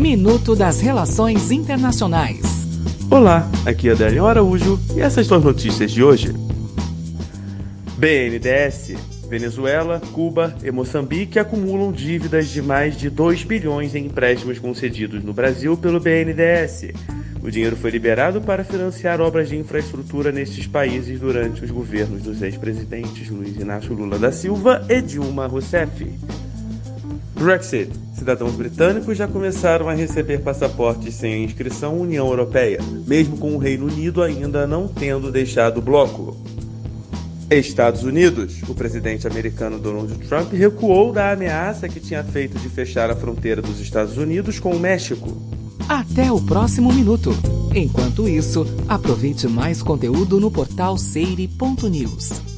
[0.00, 2.40] Minuto das Relações Internacionais.
[3.10, 6.32] Olá, aqui é Adélio Araújo e essas são as notícias de hoje.
[7.98, 8.94] BNDES,
[9.28, 15.34] Venezuela, Cuba e Moçambique acumulam dívidas de mais de 2 bilhões em empréstimos concedidos no
[15.34, 16.94] Brasil pelo BNDES.
[17.42, 22.40] O dinheiro foi liberado para financiar obras de infraestrutura nestes países durante os governos dos
[22.40, 26.08] ex-presidentes Luiz Inácio Lula da Silva e Dilma Rousseff.
[27.34, 27.90] Brexit.
[28.14, 33.86] Cidadãos britânicos já começaram a receber passaportes sem inscrição União Europeia, mesmo com o Reino
[33.86, 36.36] Unido ainda não tendo deixado o bloco.
[37.50, 38.62] Estados Unidos.
[38.68, 43.60] O presidente americano Donald Trump recuou da ameaça que tinha feito de fechar a fronteira
[43.60, 45.36] dos Estados Unidos com o México.
[45.88, 47.34] Até o próximo minuto.
[47.74, 52.49] Enquanto isso, aproveite mais conteúdo no portal seire.news.